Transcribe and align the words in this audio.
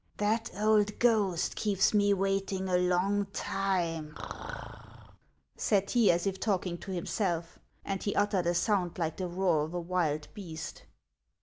"That 0.17 0.49
old 0.57 0.97
ghost 0.97 1.55
keeps 1.55 1.93
me 1.93 2.11
waiting 2.11 2.67
a 2.67 2.75
long 2.75 3.27
time," 3.33 4.15
said 5.55 5.91
he, 5.91 6.09
as 6.09 6.25
if 6.25 6.39
talking 6.39 6.79
to 6.79 6.89
himself; 6.91 7.59
and 7.85 8.01
he 8.01 8.15
uttered 8.15 8.47
a 8.47 8.55
sound 8.55 8.97
like 8.97 9.17
the 9.17 9.27
roar 9.27 9.63
of 9.63 9.75
a 9.75 9.79
wild 9.79 10.27
beast. 10.33 10.85